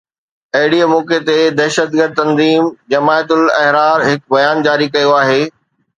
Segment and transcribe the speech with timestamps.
[0.59, 2.63] اهڙي موقعي تي دهشتگرد تنظيم
[2.95, 5.41] جماعت الاحرار هڪ بيان جاري ڪيو آهي